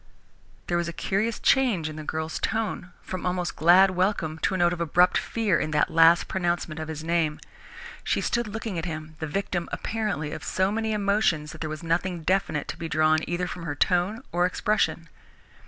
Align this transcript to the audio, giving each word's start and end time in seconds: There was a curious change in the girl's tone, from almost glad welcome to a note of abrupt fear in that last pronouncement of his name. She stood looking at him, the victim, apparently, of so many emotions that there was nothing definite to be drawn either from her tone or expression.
There 0.65 0.77
was 0.77 0.87
a 0.87 0.93
curious 0.93 1.39
change 1.39 1.87
in 1.87 1.95
the 1.95 2.03
girl's 2.03 2.39
tone, 2.39 2.91
from 3.03 3.23
almost 3.23 3.55
glad 3.55 3.91
welcome 3.91 4.39
to 4.39 4.55
a 4.55 4.57
note 4.57 4.73
of 4.73 4.81
abrupt 4.81 5.15
fear 5.15 5.59
in 5.59 5.69
that 5.71 5.91
last 5.91 6.27
pronouncement 6.27 6.79
of 6.79 6.87
his 6.87 7.03
name. 7.03 7.39
She 8.03 8.19
stood 8.19 8.47
looking 8.47 8.79
at 8.79 8.85
him, 8.85 9.15
the 9.19 9.27
victim, 9.27 9.69
apparently, 9.71 10.31
of 10.31 10.43
so 10.43 10.71
many 10.71 10.91
emotions 10.91 11.51
that 11.51 11.61
there 11.61 11.69
was 11.69 11.83
nothing 11.83 12.23
definite 12.23 12.67
to 12.69 12.77
be 12.77 12.89
drawn 12.89 13.19
either 13.29 13.45
from 13.45 13.61
her 13.61 13.75
tone 13.75 14.23
or 14.31 14.47
expression. 14.47 15.07